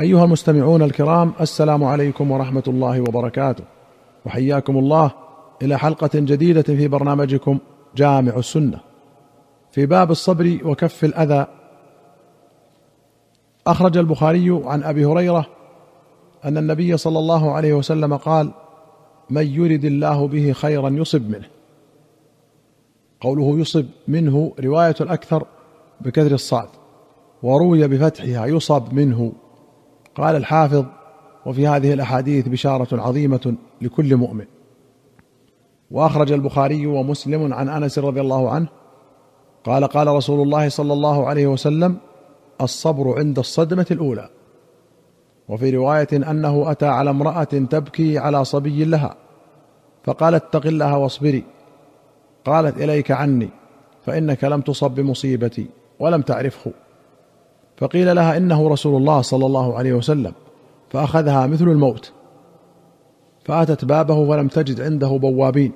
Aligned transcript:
أيها 0.00 0.24
المستمعون 0.24 0.82
الكرام 0.82 1.32
السلام 1.40 1.84
عليكم 1.84 2.30
ورحمة 2.30 2.62
الله 2.68 3.00
وبركاته. 3.00 3.64
وحياكم 4.26 4.78
الله 4.78 5.10
إلى 5.62 5.78
حلقة 5.78 6.10
جديدة 6.14 6.62
في 6.62 6.88
برنامجكم 6.88 7.58
جامع 7.96 8.36
السنة. 8.36 8.80
في 9.72 9.86
باب 9.86 10.10
الصبر 10.10 10.58
وكف 10.64 11.04
الأذى 11.04 11.46
أخرج 13.66 13.96
البخاري 13.96 14.60
عن 14.64 14.82
أبي 14.82 15.04
هريرة 15.04 15.46
أن 16.44 16.58
النبي 16.58 16.96
صلى 16.96 17.18
الله 17.18 17.52
عليه 17.52 17.74
وسلم 17.74 18.16
قال 18.16 18.50
من 19.30 19.46
يرد 19.46 19.84
الله 19.84 20.28
به 20.28 20.52
خيرا 20.52 20.90
يصب 20.90 21.30
منه 21.30 21.48
قوله 23.20 23.60
يصب 23.60 23.86
منه 24.08 24.52
رواية 24.60 24.96
الأكثر 25.00 25.46
بكثر 26.00 26.32
الصاد 26.34 26.68
وروي 27.42 27.88
بفتحها 27.88 28.46
يصب 28.46 28.92
منه. 28.92 29.32
قال 30.16 30.36
الحافظ 30.36 30.84
وفي 31.46 31.68
هذه 31.68 31.92
الأحاديث 31.92 32.48
بشارة 32.48 33.00
عظيمة 33.00 33.54
لكل 33.80 34.16
مؤمن. 34.16 34.44
وأخرج 35.90 36.32
البخاري 36.32 36.86
ومسلم 36.86 37.54
عن 37.54 37.68
أنس 37.68 37.98
رضي 37.98 38.20
الله 38.20 38.50
عنه 38.50 38.68
قال 39.64 39.84
قال 39.84 40.08
رسول 40.08 40.42
الله 40.42 40.68
صلى 40.68 40.92
الله 40.92 41.26
عليه 41.26 41.46
وسلم 41.46 41.96
الصبر 42.60 43.18
عند 43.18 43.38
الصدمة 43.38 43.86
الأولى. 43.90 44.28
وفي 45.48 45.70
رواية 45.70 46.08
أنه 46.12 46.70
أتى 46.70 46.86
على 46.86 47.10
امرأة 47.10 47.44
تبكي 47.44 48.18
على 48.18 48.44
صبي 48.44 48.84
لها. 48.84 49.16
فقال 50.04 50.34
اتق 50.34 50.66
الله 50.66 50.98
واصبري. 50.98 51.44
قالت 52.44 52.76
إليك 52.76 53.10
عني 53.10 53.48
فإنك 54.04 54.44
لم 54.44 54.60
تصب 54.60 54.90
بمصيبتي 54.90 55.66
ولم 56.00 56.22
تعرفه. 56.22 56.72
فقيل 57.76 58.16
لها 58.16 58.36
إنه 58.36 58.68
رسول 58.68 58.96
الله 58.96 59.20
صلى 59.20 59.46
الله 59.46 59.78
عليه 59.78 59.92
وسلم 59.92 60.32
فأخذها 60.90 61.46
مثل 61.46 61.64
الموت. 61.64 62.12
فأتت 63.44 63.84
بابه 63.84 64.28
فلم 64.28 64.48
تجد 64.48 64.80
عنده 64.80 65.08
بوابين. 65.08 65.72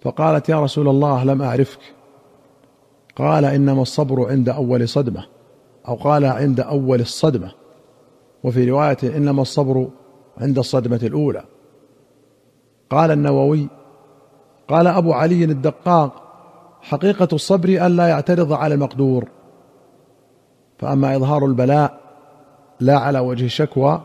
فقالت 0.00 0.48
يا 0.48 0.60
رسول 0.60 0.88
الله 0.88 1.24
لم 1.24 1.42
أعرفك. 1.42 1.80
قال 3.16 3.44
إنما 3.44 3.82
الصبر 3.82 4.30
عند 4.30 4.48
أول 4.48 4.88
صدمة 4.88 5.24
أو 5.88 5.94
قال 5.94 6.24
عند 6.24 6.60
أول 6.60 7.00
الصدمة. 7.00 7.52
وفي 8.44 8.70
رواية 8.70 8.98
إنما 9.16 9.42
الصبر 9.42 9.88
عند 10.38 10.58
الصدمة 10.58 11.00
الأولى. 11.02 11.44
قال 12.90 13.10
النووي 13.10 13.68
قال 14.68 14.86
أبو 14.86 15.12
علي 15.12 15.44
الدقاق 15.44 16.22
حقيقة 16.82 17.28
الصبر 17.32 17.68
الا 17.68 18.08
يعترض 18.08 18.52
على 18.52 18.74
المقدور. 18.74 19.28
فأما 20.78 21.16
إظهار 21.16 21.46
البلاء 21.46 22.00
لا 22.80 22.98
على 22.98 23.18
وجه 23.18 23.44
الشكوى 23.44 24.02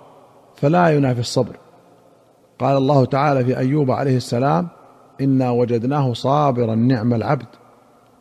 فلا 0.56 0.90
ينافي 0.90 1.20
الصبر. 1.20 1.56
قال 2.60 2.78
الله 2.78 3.06
تعالى 3.06 3.46
في 3.46 3.58
أيوب 3.58 3.92
عليه 3.92 4.18
السلام 4.18 4.68
إنا 5.22 5.52
وجدناه 5.52 6.14
صابرا 6.14 6.76
نعم 6.76 7.14
العبد 7.14 7.48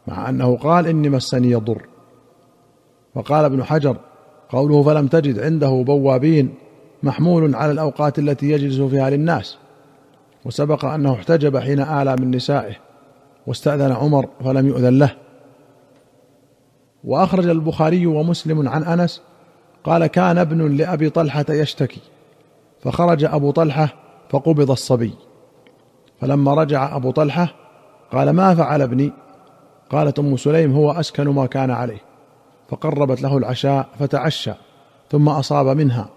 مع 0.06 0.28
أنه 0.28 0.56
قال 0.56 0.86
إني 0.86 1.08
مسني 1.08 1.50
يضر 1.50 1.82
وقال 3.14 3.44
ابن 3.44 3.64
حجر 3.64 3.96
قوله 4.48 4.82
فلم 4.82 5.06
تجد 5.06 5.38
عنده 5.38 5.84
بوابين 5.86 6.54
محمول 7.02 7.54
على 7.54 7.72
الأوقات 7.72 8.18
التي 8.18 8.50
يجلس 8.50 8.80
فيها 8.80 9.10
للناس. 9.10 9.58
وسبق 10.44 10.84
أنه 10.84 11.12
احتجب 11.12 11.58
حين 11.58 11.80
آلى 11.80 12.16
من 12.16 12.30
نسائه 12.30 12.74
واستأذن 13.46 13.92
عمر 13.92 14.28
فلم 14.44 14.66
يؤذن 14.66 14.98
له. 14.98 15.10
وأخرج 17.04 17.46
البخاري 17.46 18.06
ومسلم 18.06 18.68
عن 18.68 18.84
أنس 18.84 19.22
قال 19.84 20.06
كان 20.06 20.38
ابن 20.38 20.76
لأبي 20.76 21.10
طلحة 21.10 21.44
يشتكي. 21.50 22.00
فخرج 22.80 23.24
أبو 23.24 23.50
طلحة 23.50 23.88
فقبض 24.30 24.70
الصبي. 24.70 25.14
فلما 26.20 26.54
رجع 26.54 26.96
أبو 26.96 27.10
طلحة 27.10 27.54
قال 28.12 28.30
ما 28.30 28.54
فعل 28.54 28.82
ابني؟ 28.82 29.12
قالت 29.90 30.18
أم 30.18 30.36
سليم 30.36 30.72
هو 30.72 30.90
أسكن 30.90 31.28
ما 31.28 31.46
كان 31.46 31.70
عليه. 31.70 32.00
فقربت 32.68 33.22
له 33.22 33.36
العشاء 33.38 33.88
فتعشى 33.98 34.52
ثم 35.10 35.28
أصاب 35.28 35.66
منها. 35.66 36.08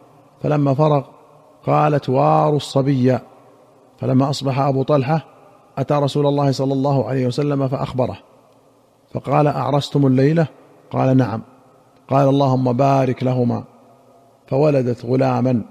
فلما 0.44 0.74
فرغ 0.74 1.04
قالت 1.66 2.10
وار 2.10 2.56
الصبي. 2.56 3.20
فلما 3.98 4.30
أصبح 4.30 4.60
أبو 4.60 4.84
طلحة 4.84 5.26
أتى 5.78 5.94
رسول 5.94 6.28
الله 6.28 6.52
صلى 6.52 6.74
الله 6.74 7.08
عليه 7.08 7.28
وسلم 7.28 7.68
فأخبره 7.68 8.18
فقال 9.14 9.48
أعرستم 9.48 10.08
الليلة؟ 10.08 10.48
قال 10.92 11.18
نعم. 11.18 11.42
قال 12.10 12.30
اللهم 12.30 12.74
بارك 12.74 13.24
لهما. 13.24 13.64
فولدت 14.48 15.06
غلاما. 15.06 15.62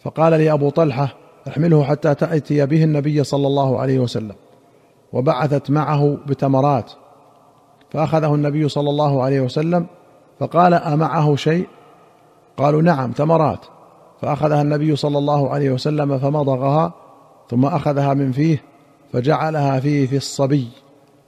فقال 0.00 0.32
لي 0.32 0.52
أبو 0.52 0.70
طلحة 0.70 1.14
احمله 1.48 1.84
حتى 1.84 2.14
تأتي 2.14 2.66
به 2.66 2.84
النبي 2.84 3.24
صلى 3.24 3.46
الله 3.46 3.80
عليه 3.80 3.98
وسلم. 3.98 4.34
وبعثت 5.12 5.70
معه 5.70 6.16
بتمرات. 6.26 6.92
فأخذه 7.90 8.34
النبي 8.34 8.68
صلى 8.68 8.90
الله 8.90 9.22
عليه 9.22 9.40
وسلم. 9.40 9.86
فقال 10.40 10.74
أمعه 10.74 11.36
شيء؟ 11.36 11.68
قالوا 12.56 12.82
نعم 12.82 13.12
تمرات. 13.12 13.66
فأخذها 14.20 14.62
النبي 14.62 14.96
صلى 14.96 15.18
الله 15.18 15.50
عليه 15.50 15.70
وسلم 15.70 16.18
فمضغها 16.18 16.92
ثم 17.50 17.64
أخذها 17.64 18.14
من 18.14 18.32
فيه 18.32 18.62
فجعلها 19.12 19.80
فيه 19.80 20.06
في 20.06 20.16
الصبي 20.16 20.68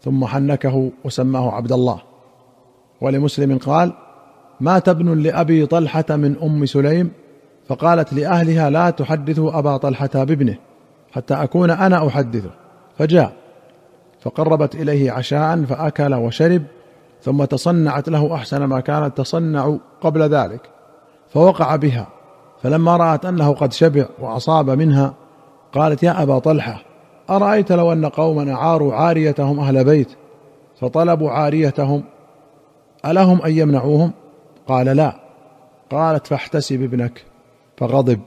ثم 0.02 0.24
حنكه 0.24 0.90
وسماه 1.04 1.50
عبد 1.50 1.72
الله. 1.72 2.09
ولمسلم 3.00 3.58
قال 3.58 3.92
مات 4.60 4.88
ابن 4.88 5.22
لأبي 5.22 5.66
طلحة 5.66 6.04
من 6.10 6.36
أم 6.42 6.66
سليم 6.66 7.10
فقالت 7.68 8.12
لأهلها 8.12 8.70
لا 8.70 8.90
تحدثوا 8.90 9.58
أبا 9.58 9.76
طلحة 9.76 10.10
بابنه 10.14 10.56
حتى 11.12 11.34
أكون 11.34 11.70
أنا 11.70 12.06
أحدثه. 12.06 12.50
فجاء 12.98 13.32
فقربت 14.20 14.74
إليه 14.74 15.12
عشاء 15.12 15.64
فأكل 15.64 16.14
وشرب 16.14 16.62
ثم 17.22 17.44
تصنعت 17.44 18.08
له 18.08 18.34
أحسن 18.34 18.64
ما 18.64 18.80
كانت 18.80 19.16
تصنع 19.16 19.76
قبل 20.00 20.22
ذلك 20.22 20.60
فوقع 21.28 21.76
بها 21.76 22.06
فلما 22.62 22.96
رأت 22.96 23.24
أنه 23.24 23.52
قد 23.52 23.72
شبع 23.72 24.06
وأصاب 24.18 24.70
منها 24.70 25.14
قالت 25.72 26.02
يا 26.02 26.22
أبا 26.22 26.38
طلحة 26.38 26.82
أرأيت 27.30 27.72
لو 27.72 27.92
أن 27.92 28.06
قوما 28.06 28.52
اعاروا 28.52 28.94
عاريتهم 28.94 29.60
أهل 29.60 29.84
بيت 29.84 30.08
فطلبوا 30.80 31.30
عاريتهم 31.30 32.02
ألهم 33.06 33.42
أن 33.42 33.52
يمنعوهم؟ 33.52 34.12
قال 34.68 34.86
لا. 34.86 35.14
قالت 35.90 36.26
فاحتسب 36.26 36.82
ابنك 36.82 37.24
فغضب. 37.76 38.20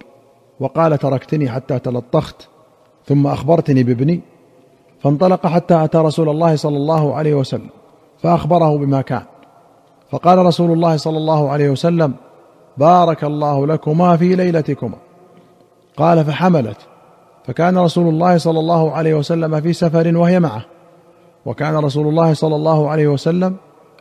وقال 0.59 0.97
تركتني 0.97 1.49
حتى 1.49 1.79
تلطخت 1.79 2.47
ثم 3.05 3.27
أخبرتني 3.27 3.83
بابني. 3.83 4.21
فانطلق 4.99 5.47
حتى 5.47 5.83
أتى 5.83 5.97
رسول 5.97 6.29
الله 6.29 6.55
صلى 6.55 6.77
الله 6.77 7.15
عليه 7.15 7.33
وسلم 7.33 7.69
فأخبره 8.21 8.77
بما 8.77 9.01
كان. 9.01 9.23
فقال 10.11 10.37
رسول 10.37 10.71
الله 10.71 10.97
صلى 10.97 11.17
الله 11.17 11.49
عليه 11.49 11.69
وسلم 11.69 12.13
بارك 12.77 13.23
الله 13.23 13.67
لكما 13.67 14.17
في 14.17 14.35
ليلتكما. 14.35 14.97
قال 15.97 16.25
فحملت. 16.25 16.77
فكان 17.47 17.77
رسول 17.77 18.07
الله 18.07 18.37
صلى 18.37 18.59
الله 18.59 18.91
عليه 18.91 19.13
وسلم 19.13 19.61
في 19.61 19.73
سفر 19.73 20.17
وهي 20.17 20.39
معه. 20.39 20.65
وكان 21.45 21.75
رسول 21.75 22.07
الله 22.07 22.33
صلى 22.33 22.55
الله 22.55 22.89
عليه 22.89 23.07
وسلم 23.07 23.55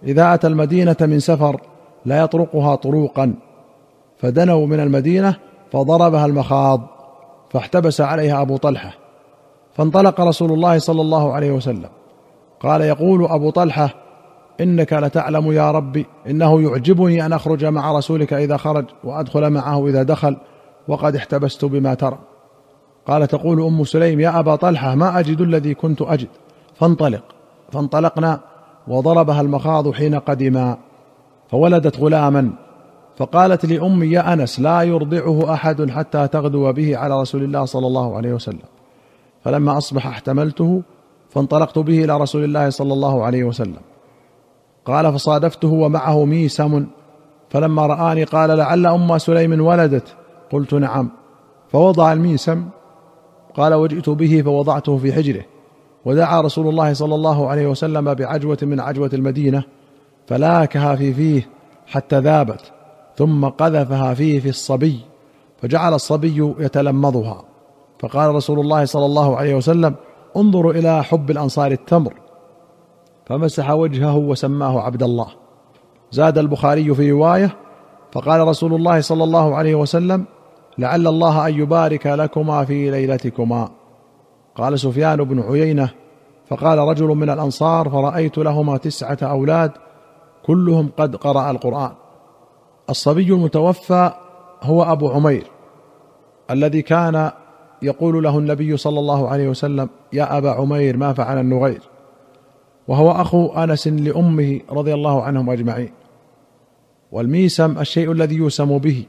إذا 0.05 0.35
أتى 0.35 0.47
المدينة 0.47 0.97
من 1.01 1.21
سفر 1.21 1.61
لا 2.05 2.21
يطرقها 2.21 2.75
طروقا. 2.75 3.35
فدنوا 4.19 4.67
من 4.67 4.81
المدينة 4.81 5.37
فضربها 5.73 6.27
المخاض 6.27 6.81
فاحتبس 7.51 8.01
عليها 8.01 8.43
أبو 8.43 8.57
طلحة. 8.57 8.95
فانطلق 9.75 10.21
رسول 10.21 10.53
الله 10.53 10.79
صلى 10.79 11.01
الله 11.01 11.33
عليه 11.33 11.51
وسلم. 11.53 11.89
قال 12.61 12.81
يقول 12.81 13.25
أبو 13.25 13.51
طلحة 13.51 13.95
إنك 14.61 14.93
لتعلم 14.93 15.53
يا 15.53 15.71
ربي 15.71 16.07
إنه 16.27 16.63
يعجبني 16.63 17.27
أن 17.27 17.33
أخرج 17.33 17.65
مع 17.65 17.99
رسولك 17.99 18.33
إذا 18.33 18.57
خرج 18.57 18.85
وأدخل 19.05 19.51
معه 19.51 19.89
إذا 19.89 20.03
دخل 20.03 20.37
وقد 20.89 21.17
احتبست 21.17 21.65
بما 21.65 21.95
ترى. 21.95 22.19
قال 23.07 23.27
تقول 23.27 23.63
أم 23.63 23.85
سليم 23.85 24.21
يا 24.21 24.39
أبا 24.39 24.57
طلحة 24.57 24.95
ما 24.95 25.19
أجد 25.19 25.41
الذي 25.41 25.75
كنت 25.75 26.03
أجد. 26.03 26.29
فانطلق. 26.75 27.23
فانطلقنا 27.73 28.41
وضربها 28.89 29.41
المخاض 29.41 29.93
حين 29.93 30.15
قدما 30.15 30.79
فولدت 31.51 32.01
غلاما 32.01 32.51
فقالت 33.17 33.67
لأمي 33.67 34.07
يا 34.07 34.33
أنس 34.33 34.61
لا 34.61 34.83
يرضعه 34.83 35.53
أحد 35.55 35.91
حتى 35.91 36.29
تغدو 36.29 36.73
به 36.73 36.97
على 36.97 37.21
رسول 37.21 37.45
الله 37.45 37.65
صلى 37.65 37.87
الله 37.87 38.17
عليه 38.17 38.33
وسلم. 38.33 38.69
فلما 39.45 39.79
أصبح 39.79 40.07
احتملته 40.07 40.83
فانطلقت 41.31 41.79
به 41.79 42.05
إلى 42.05 42.19
رسول 42.19 42.45
الله 42.45 42.71
صلى 42.71 42.93
الله 42.93 43.25
عليه 43.25 43.45
وسلم. 43.45 43.81
قال 44.85 45.13
فصادفته 45.13 45.69
ومعه 45.69 46.25
ميسم 46.25 46.87
فلما 47.51 47.87
رآني 47.87 48.25
قال 48.25 48.51
لعل 48.51 48.87
أم 48.87 49.19
سليم 49.19 49.61
ولدت. 49.61 50.17
قلت 50.53 50.75
نعم. 50.75 51.11
فوضع 51.69 52.13
الميسم 52.13 52.65
قال 53.55 53.75
وجئت 53.75 54.11
به 54.11 54.43
فوضعته 54.43 54.97
في 54.97 55.13
حجره. 55.13 55.45
ودعا 56.05 56.41
رسول 56.41 56.69
الله 56.69 56.93
صلى 56.93 57.15
الله 57.15 57.49
عليه 57.49 57.67
وسلم 57.67 58.15
بعجوة 58.15 58.59
من 58.63 58.81
عجوة 58.81 59.11
المدينة 59.13 59.65
فلاكها 60.27 60.97
في 60.97 61.15
فيه 61.15 61.49
حتى 61.87 62.19
ذابت 62.19 62.73
ثم 63.17 63.49
قذفها 63.49 64.15
فيه 64.15 64.41
في 64.41 64.49
الصبي 64.49 65.01
فجعل 65.63 65.95
الصبي 65.95 66.55
يتلمضها 66.59 67.45
فقال 67.99 68.35
رسول 68.35 68.61
الله 68.61 68.85
صلى 68.85 69.07
الله 69.07 69.37
عليه 69.37 69.55
وسلم 69.55 69.95
انظروا 70.37 70.73
إلى 70.73 71.05
حب 71.05 71.31
الأنصار 71.31 71.73
التمر. 71.73 72.15
فمسح 73.27 73.71
وجهه 73.71 74.17
وسماه 74.17 74.81
عبد 74.81 75.03
الله. 75.03 75.27
زاد 76.11 76.39
البخاري 76.39 76.95
في 76.95 77.11
رواية 77.11 77.57
فقال 78.13 78.49
رسول 78.49 78.75
الله 78.75 79.01
صلى 79.01 79.25
الله 79.25 79.57
عليه 79.57 79.75
وسلم 79.75 80.25
لعل 80.79 81.07
الله 81.07 81.49
أن 81.49 81.55
يبارك 81.55 82.07
لكما 82.07 82.65
في 82.65 82.91
ليلتكما. 82.91 83.69
قال 84.57 84.81
سفيان 84.81 85.25
بن 85.25 85.41
عيينة 85.41 85.91
فقال 86.49 86.79
رجل 86.79 87.07
من 87.07 87.31
الأنصار 87.31 87.89
فرأيت 87.89 88.39
لهما 88.39 88.77
تسعة 88.77 89.19
أولاد 89.23 89.73
كلهم 90.43 90.91
قد 90.97 91.17
قرأ 91.17 91.51
القرآن. 91.51 91.93
الصبي 92.91 93.33
المتوفى 93.33 94.13
هو 94.63 94.83
أبو 94.83 95.09
عمير 95.09 95.47
الذي 96.51 96.83
كان 96.83 97.31
يقول 97.83 98.25
له 98.25 98.39
النبي 98.39 98.77
صلى 98.77 98.99
الله 98.99 99.29
عليه 99.29 99.49
وسلم 99.49 99.89
يا 100.13 100.39
أبا 100.39 100.51
عمير 100.51 100.97
ما 100.97 101.13
فعل 101.13 101.39
النغير؟ 101.39 101.81
وهو 102.89 103.11
أخو 103.11 103.47
أنس 103.47 103.89
لأمه 103.89 104.61
رضي 104.71 104.95
الله 104.95 105.23
عنهم 105.23 105.51
أجمعين. 105.51 105.93
والميسم 107.13 107.79
الشيء 107.79 108.13
الذي 108.13 108.35
يوسم 108.37 108.79
به 108.79 109.05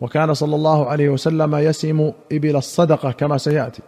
وكان 0.00 0.34
صلى 0.34 0.56
الله 0.56 0.86
عليه 0.86 1.08
وسلم 1.08 1.54
يسم 1.54 2.12
إبل 2.32 2.56
الصدقة 2.56 3.10
كما 3.10 3.38
سيأتي. 3.38 3.82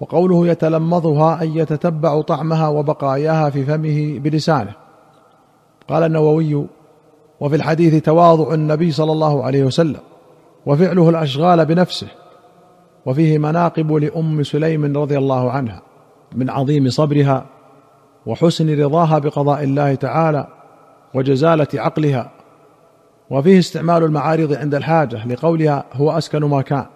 وقوله 0.00 0.48
يتلمضها 0.48 1.40
اي 1.40 1.56
يتتبع 1.56 2.20
طعمها 2.20 2.68
وبقاياها 2.68 3.50
في 3.50 3.64
فمه 3.64 4.18
بلسانه. 4.18 4.72
قال 5.88 6.02
النووي 6.02 6.66
وفي 7.40 7.56
الحديث 7.56 8.02
تواضع 8.02 8.54
النبي 8.54 8.90
صلى 8.90 9.12
الله 9.12 9.44
عليه 9.44 9.64
وسلم 9.64 10.00
وفعله 10.66 11.08
الأشغال 11.08 11.66
بنفسه 11.66 12.08
وفيه 13.06 13.38
مناقب 13.38 13.92
لأم 13.92 14.42
سليم 14.42 14.96
رضي 14.98 15.18
الله 15.18 15.50
عنها 15.50 15.82
من 16.34 16.50
عظيم 16.50 16.90
صبرها 16.90 17.46
وحسن 18.26 18.80
رضاها 18.80 19.18
بقضاء 19.18 19.64
الله 19.64 19.94
تعالى 19.94 20.46
وجزالة 21.14 21.68
عقلها 21.74 22.30
وفيه 23.30 23.58
استعمال 23.58 24.04
المعارض 24.04 24.52
عند 24.52 24.74
الحاجة 24.74 25.26
لقولها 25.26 25.84
هو 25.92 26.10
أسكن 26.10 26.44
ما 26.44 26.62
كان 26.62 26.86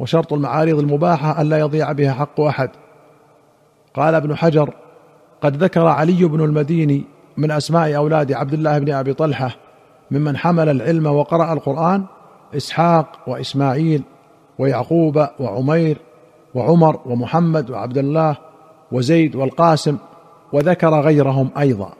وشرط 0.00 0.32
المعارض 0.32 0.78
المباحة 0.78 1.42
الا 1.42 1.58
يضيع 1.58 1.92
بها 1.92 2.12
حق 2.12 2.40
أحد. 2.40 2.70
قال 3.94 4.14
ابن 4.14 4.36
حجر 4.36 4.74
قد 5.40 5.56
ذكر 5.56 5.86
علي 5.86 6.24
بن 6.24 6.44
المديني 6.44 7.04
من 7.36 7.50
أسماء 7.50 7.96
أولاد 7.96 8.32
عبد 8.32 8.52
الله 8.52 8.78
بن 8.78 8.92
أبي 8.92 9.14
طلحة 9.14 9.56
ممن 10.10 10.36
حمل 10.36 10.68
العلم 10.68 11.06
وقرأ 11.06 11.52
القرآن 11.52 12.04
إسحاق 12.56 13.06
وإسماعيل 13.26 14.02
ويعقوب 14.58 15.26
وعمير 15.40 15.98
وعمر 16.54 17.00
ومحمد 17.06 17.70
وعبد 17.70 17.98
الله 17.98 18.36
وزيد 18.92 19.36
والقاسم 19.36 19.96
وذكر 20.52 21.00
غيرهم 21.00 21.50
أيضا. 21.58 21.92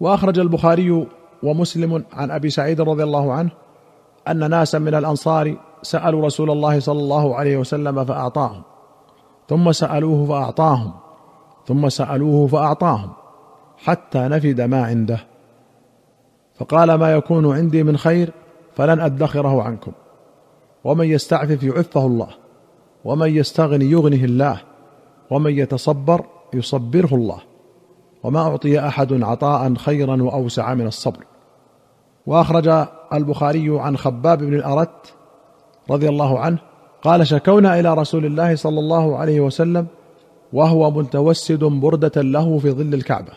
وأخرج 0.00 0.38
البخاري 0.38 1.06
ومسلم 1.42 2.04
عن 2.12 2.30
أبي 2.30 2.50
سعيد 2.50 2.80
رضي 2.80 3.02
الله 3.02 3.32
عنه 3.32 3.50
أن 4.30 4.50
ناسا 4.50 4.78
من 4.78 4.94
الأنصار 4.94 5.56
سألوا 5.82 6.26
رسول 6.26 6.50
الله 6.50 6.80
صلى 6.80 7.00
الله 7.00 7.36
عليه 7.36 7.56
وسلم 7.56 8.04
فأعطاهم 8.04 8.62
ثم 9.48 9.72
سألوه 9.72 10.26
فأعطاهم 10.26 10.92
ثم 11.66 11.88
سألوه 11.88 12.46
فأعطاهم 12.46 13.10
حتى 13.76 14.18
نفد 14.18 14.60
ما 14.60 14.84
عنده. 14.84 15.20
فقال 16.54 16.94
ما 16.94 17.12
يكون 17.12 17.56
عندي 17.56 17.82
من 17.82 17.96
خير 17.96 18.32
فلن 18.76 19.00
أدخره 19.00 19.62
عنكم 19.62 19.92
ومن 20.84 21.06
يستعفف 21.06 21.62
يعفه 21.62 22.06
الله 22.06 22.28
ومن 23.04 23.36
يستغني 23.36 23.84
يغنه 23.84 24.24
الله 24.24 24.60
ومن 25.30 25.58
يتصبر 25.58 26.24
يصبره 26.54 27.14
الله 27.14 27.38
وما 28.22 28.40
أعطي 28.40 28.80
أحد 28.80 29.22
عطاء 29.22 29.74
خيرا 29.74 30.22
وأوسع 30.22 30.74
من 30.74 30.86
الصبر. 30.86 31.24
وأخرج 32.28 32.86
البخاري 33.12 33.80
عن 33.80 33.96
خباب 33.96 34.38
بن 34.38 34.54
الأرت 34.54 35.14
رضي 35.90 36.08
الله 36.08 36.40
عنه 36.40 36.58
قال 37.02 37.26
شكونا 37.26 37.80
إلى 37.80 37.94
رسول 37.94 38.24
الله 38.24 38.56
صلى 38.56 38.80
الله 38.80 39.16
عليه 39.16 39.40
وسلم 39.40 39.86
وهو 40.52 40.90
متوسد 40.90 41.64
بردة 41.64 42.22
له 42.22 42.58
في 42.58 42.70
ظل 42.70 42.94
الكعبة. 42.94 43.32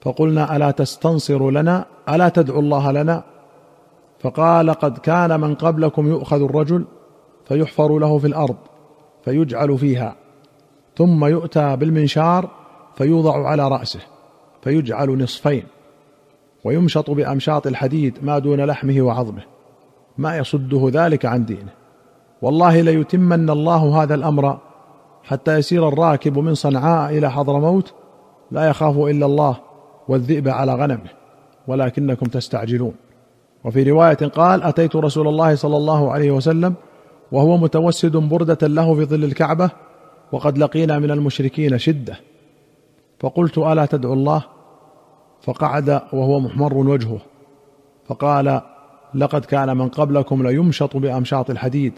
فقلنا 0.00 0.56
ألا 0.56 0.70
تستنصر 0.70 1.50
لنا؟ 1.50 1.84
ألا 2.08 2.28
تدعو 2.28 2.60
الله 2.60 2.92
لنا؟ 2.92 3.22
فقال 4.18 4.70
قد 4.70 4.98
كان 4.98 5.40
من 5.40 5.54
قبلكم 5.54 6.08
يؤخذ 6.08 6.42
الرجل 6.42 6.84
فيحفر 7.48 7.98
له 7.98 8.18
في 8.18 8.26
الأرض 8.26 8.56
فيجعل 9.24 9.78
فيها 9.78 10.16
ثم 10.96 11.24
يؤتى 11.24 11.76
بالمنشار 11.76 12.50
فيوضع 12.96 13.48
على 13.48 13.68
رأسه 13.68 14.00
فيجعل 14.62 15.22
نصفين 15.22 15.64
ويمشط 16.64 17.10
بأمشاط 17.10 17.66
الحديد 17.66 18.18
ما 18.22 18.38
دون 18.38 18.60
لحمه 18.60 19.02
وعظمه 19.02 19.42
ما 20.18 20.36
يصده 20.36 20.90
ذلك 20.92 21.26
عن 21.26 21.44
دينه. 21.44 21.72
والله 22.42 22.80
ليتمن 22.80 23.50
الله 23.50 24.02
هذا 24.02 24.14
الأمر 24.14 24.58
حتى 25.24 25.58
يسير 25.58 25.88
الراكب 25.88 26.38
من 26.38 26.54
صنعاء 26.54 27.18
إلى 27.18 27.30
حضرموت 27.30 27.94
لا 28.50 28.68
يخاف 28.68 28.96
إلا 28.98 29.26
الله 29.26 29.56
والذئب 30.08 30.48
على 30.48 30.74
غنمه 30.74 31.10
ولكنكم 31.66 32.26
تستعجلون. 32.26 32.94
وفي 33.64 33.90
رواية 33.90 34.14
قال 34.14 34.62
أتيت 34.62 34.96
رسول 34.96 35.28
الله 35.28 35.54
صلى 35.54 35.76
الله 35.76 36.12
عليه 36.12 36.30
وسلم 36.30 36.74
وهو 37.32 37.56
متوسد 37.56 38.16
بردة 38.16 38.66
له 38.66 38.94
في 38.94 39.04
ظل 39.04 39.24
الكعبة 39.24 39.70
وقد 40.32 40.58
لقينا 40.58 40.98
من 40.98 41.10
المشركين 41.10 41.78
شدة. 41.78 42.16
فقلت 43.20 43.58
ألا 43.58 43.86
تدعو 43.86 44.12
الله؟ 44.12 44.53
فقعد 45.44 45.90
وهو 46.12 46.40
محمر 46.40 46.74
وجهه. 46.74 47.18
فقال 48.08 48.60
لقد 49.14 49.44
كان 49.44 49.76
من 49.76 49.88
قبلكم 49.88 50.42
ليمشط 50.46 50.96
بأمشاط 50.96 51.50
الحديد. 51.50 51.92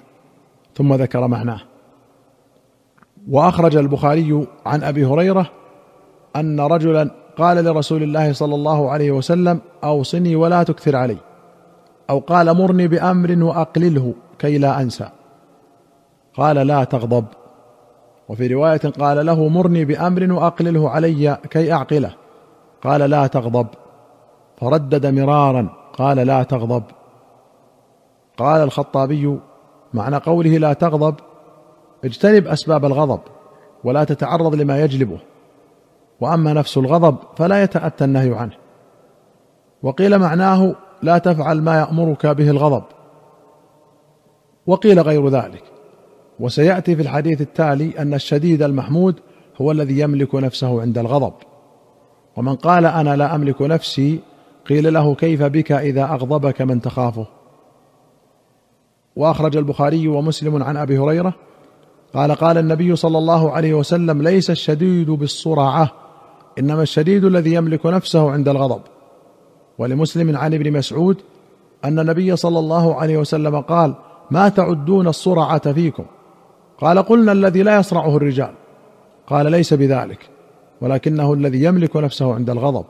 ثم 0.75 0.95
ذكر 0.95 1.27
معناه. 1.27 1.61
وأخرج 3.31 3.77
البخاري 3.77 4.47
عن 4.67 4.83
أبي 4.83 5.05
هريرة 5.05 5.51
أن 6.37 6.61
رجلا 6.61 7.11
قال 7.39 7.65
لرسول 7.65 8.03
الله 8.03 8.33
صلى 8.33 8.55
الله 8.55 8.91
عليه 8.91 9.11
وسلم 9.11 9.61
أوصني 9.85 10.37
ولا 10.37 10.63
تكثر 10.63 10.97
علي. 10.97 11.17
أو 12.11 12.19
قال 12.19 12.57
مرني 12.57 12.89
بأمر 12.89 13.43
وأقلله 13.45 14.15
كي 14.39 14.59
لا 14.59 14.83
أنسى. 14.83 15.09
قال 16.35 16.57
لا 16.57 16.85
تغضب. 16.85 17.25
وفي 18.29 18.47
رواية 18.47 18.81
قال 19.01 19.27
له 19.27 19.49
مرني 19.49 19.85
بأمر 19.85 20.33
وأقلله 20.33 20.91
علي 20.91 21.39
كي 21.51 21.73
أعقله. 21.73 22.26
قال 22.87 23.01
لا 23.01 23.27
تغضب. 23.27 23.67
فردد 24.61 25.07
مرارا 25.07 25.69
قال 25.93 26.17
لا 26.17 26.43
تغضب. 26.43 26.83
قال 28.39 28.63
الخطابي 28.63 29.39
معنى 29.95 30.17
قوله 30.17 30.59
لا 30.59 30.73
تغضب 30.73 31.15
اجتنب 32.05 32.47
أسباب 32.47 32.85
الغضب 32.85 33.21
ولا 33.85 34.05
تتعرض 34.05 34.55
لما 34.55 34.81
يجلبه. 34.81 35.19
وأما 36.21 36.53
نفس 36.53 36.79
الغضب 36.79 37.17
فلا 37.37 37.63
يتأتى 37.63 38.05
النهي 38.05 38.35
عنه. 38.35 38.55
وقيل 39.83 40.19
معناه 40.19 40.75
لا 41.03 41.19
تفعل 41.19 41.63
ما 41.63 41.79
يأمرك 41.79 42.27
به 42.27 42.51
الغضب. 42.51 42.85
وقيل 44.67 45.01
غير 45.01 45.29
ذلك. 45.29 45.63
وسيأتي 46.41 46.97
في 46.97 47.03
الحديث 47.03 47.41
التالي 47.41 47.99
أن 47.99 48.15
الشديد 48.15 48.63
المحمود 48.63 49.21
هو 49.61 49.71
الذي 49.71 50.01
يملك 50.01 50.35
نفسه 50.35 50.81
عند 50.81 50.99
الغضب. 50.99 51.33
ومن 52.37 52.55
قال 52.55 52.87
أنا 52.87 53.17
لا 53.17 53.35
أملك 53.35 53.63
نفسي 53.63 54.21
قيل 54.69 54.93
له 54.93 55.15
كيف 55.15 55.43
بك 55.43 55.73
إذا 55.73 56.05
أغضبك 56.05 56.63
من 56.63 56.81
تخافه؟ 56.81 57.27
وأخرج 59.17 59.57
البخاري 59.57 60.09
ومسلم 60.09 60.63
عن 60.63 60.77
أبي 60.77 60.99
هريرة 60.99 61.35
قال 62.15 62.33
قال 62.33 62.59
النبي 62.59 62.97
صلى 62.97 63.19
الله 63.19 63.53
عليه 63.53 63.75
وسلم 63.75 64.23
ليس 64.23 64.51
الشديد 64.51 65.11
بالصرعة 65.11 65.93
إنما 66.59 66.83
الشديد 66.83 67.25
الذي 67.25 67.55
يملك 67.55 67.87
نفسه 67.87 68.31
عند 68.31 68.49
الغضب. 68.49 68.81
ولمسلم 69.79 70.37
عن 70.37 70.55
ابن 70.55 70.73
مسعود 70.73 71.17
أن 71.85 71.99
النبي 71.99 72.37
صلى 72.37 72.59
الله 72.59 72.95
عليه 72.95 73.17
وسلم 73.19 73.61
قال 73.61 73.95
ما 74.31 74.49
تعدون 74.49 75.09
الصرعة 75.09 75.73
فيكم؟ 75.73 76.05
قال 76.81 76.99
قلنا 76.99 77.33
الذي 77.33 77.63
لا 77.63 77.79
يصرعه 77.79 78.17
الرجال. 78.17 78.53
قال 79.27 79.51
ليس 79.53 79.75
بذلك. 79.75 80.36
ولكنه 80.81 81.33
الذي 81.33 81.65
يملك 81.65 81.97
نفسه 81.97 82.35
عند 82.35 82.51
الغضب. 82.51 82.85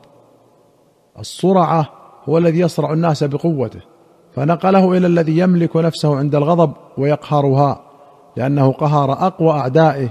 الصرعه 1.19 1.89
هو 2.29 2.37
الذي 2.37 2.59
يصرع 2.59 2.93
الناس 2.93 3.23
بقوته 3.23 3.81
فنقله 4.35 4.97
إلى 4.97 5.07
الذي 5.07 5.37
يملك 5.37 5.75
نفسه 5.75 6.17
عند 6.17 6.35
الغضب 6.35 6.73
ويقهرها 6.97 7.81
لأنه 8.37 8.71
قهر 8.71 9.11
أقوى 9.11 9.51
أعدائه 9.51 10.09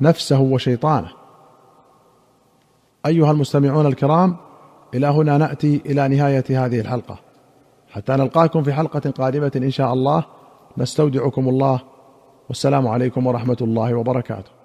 نفسه 0.00 0.40
وشيطانه. 0.40 1.10
أيها 3.06 3.30
المستمعون 3.30 3.86
الكرام 3.86 4.36
إلى 4.94 5.06
هنا 5.06 5.38
نأتي 5.38 5.82
إلى 5.86 6.08
نهاية 6.08 6.44
هذه 6.50 6.80
الحلقة. 6.80 7.18
حتى 7.90 8.12
نلقاكم 8.12 8.62
في 8.62 8.72
حلقة 8.72 9.10
قادمة 9.10 9.52
إن 9.56 9.70
شاء 9.70 9.92
الله 9.92 10.24
نستودعكم 10.78 11.48
الله 11.48 11.80
والسلام 12.48 12.88
عليكم 12.88 13.26
ورحمة 13.26 13.56
الله 13.60 13.94
وبركاته. 13.94 14.59